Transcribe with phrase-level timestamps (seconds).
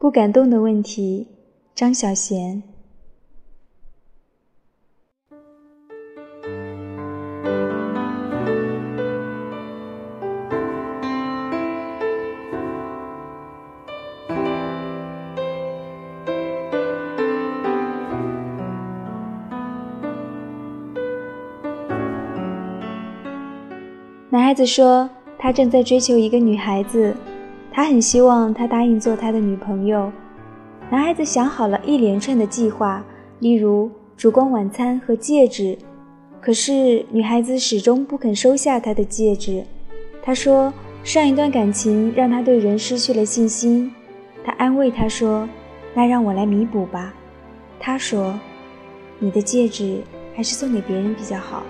[0.00, 1.26] 不感动的问题，
[1.74, 2.62] 张小娴。
[24.30, 27.14] 男孩子说，他正在追求一个女孩子，
[27.72, 30.10] 他很希望她答应做他的女朋友。
[30.90, 33.04] 男孩子想好了一连串的计划，
[33.38, 35.78] 例如烛光晚餐和戒指。
[36.40, 39.64] 可是女孩子始终不肯收下他的戒指。
[40.22, 40.72] 他说，
[41.04, 43.92] 上一段感情让他对人失去了信心。
[44.44, 45.48] 他安慰他说
[45.94, 47.14] ：“那让我来弥补吧。”
[47.78, 48.38] 他说
[49.20, 50.00] ：“你的戒指
[50.34, 51.62] 还是送给别人比较好。”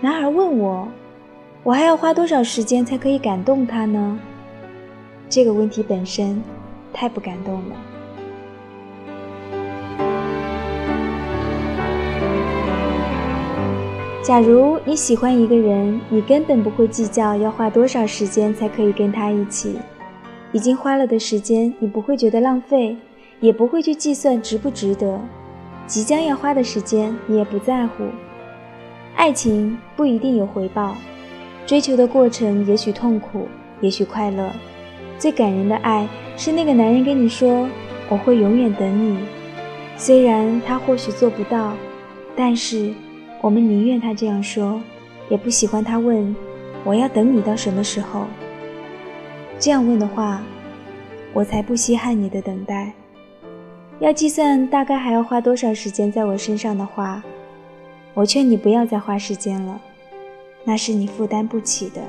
[0.00, 0.88] 男孩问我。
[1.64, 4.18] 我还要花多少时间才可以感动他呢？
[5.28, 6.42] 这个问题本身
[6.92, 7.76] 太不感动了。
[14.22, 19.78] 假如你喜欢一个人，你根本不会计较要花多少时间才可以跟他一起，
[20.52, 22.96] 已经花了的时间你不会觉得浪费，
[23.40, 25.18] 也不会去计算值不值得，
[25.86, 28.04] 即将要花的时间你也不在乎。
[29.16, 30.94] 爱情不一定有回报。
[31.66, 33.46] 追求的过程也许痛苦，
[33.80, 34.50] 也许快乐。
[35.18, 37.68] 最感人的爱是那个男人跟你说
[38.08, 39.18] ：“我会永远等你。”
[39.98, 41.72] 虽然他或许做不到，
[42.36, 42.92] 但是
[43.40, 44.80] 我们宁愿他这样说，
[45.28, 46.34] 也不喜欢他问
[46.84, 48.26] ：“我要等你到什么时候？”
[49.58, 50.40] 这样问的话，
[51.32, 52.92] 我才不稀罕你的等待。
[53.98, 57.20] 要计算大概还要花多少时间在我身上的话，
[58.14, 59.80] 我劝你不要再花时间了。
[60.62, 62.00] 那是你负担不起的。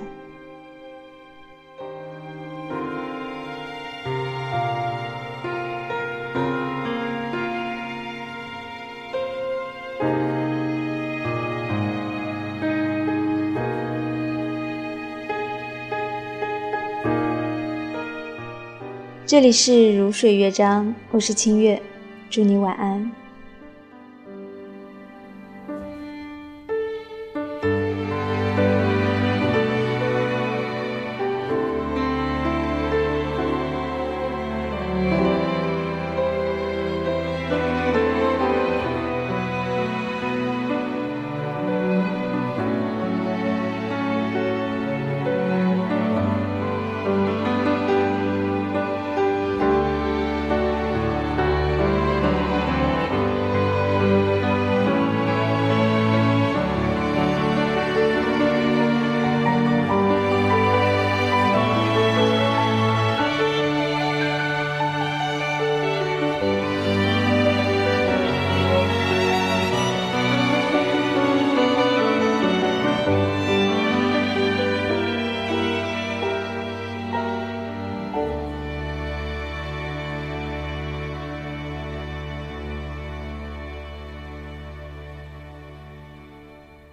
[19.30, 21.80] 这里是如水乐章，我是清月，
[22.32, 23.12] 祝你晚安。